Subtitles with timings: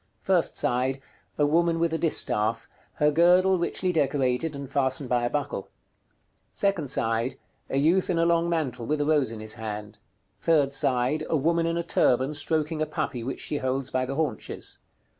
[0.23, 0.99] First side.
[1.37, 5.69] A woman with a distaff; her girdle richly decorated, and fastened by a buckle.
[6.51, 7.37] Second side.
[7.69, 9.99] A youth in a long mantle, with a rose in his hand.
[10.39, 11.23] Third side.
[11.29, 14.79] A woman in a turban stroking a puppy which she holds by the haunches.